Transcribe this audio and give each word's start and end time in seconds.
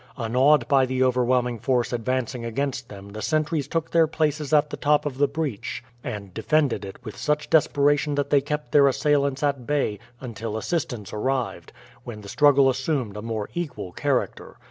Unawed 0.17 0.67
by 0.67 0.83
the 0.83 1.03
overwhelming 1.03 1.59
force 1.59 1.93
advancing 1.93 2.43
against 2.43 2.89
them 2.89 3.09
the 3.09 3.21
sentries 3.21 3.67
took 3.67 3.91
their 3.91 4.07
places 4.07 4.51
at 4.51 4.71
the 4.71 4.75
top 4.75 5.05
of 5.05 5.19
the 5.19 5.27
breach, 5.27 5.83
and 6.03 6.33
defended 6.33 6.83
it 6.83 7.05
with 7.05 7.15
such 7.15 7.51
desperation 7.51 8.15
that 8.15 8.31
they 8.31 8.41
kept 8.41 8.71
their 8.71 8.87
assailants 8.87 9.43
at 9.43 9.67
bay 9.67 9.99
until 10.19 10.57
assistance 10.57 11.13
arrived, 11.13 11.71
when 12.03 12.21
the 12.21 12.29
struggle 12.29 12.67
assumed 12.67 13.15
a 13.15 13.21
more 13.21 13.47
equal 13.53 13.91
character. 13.91 14.57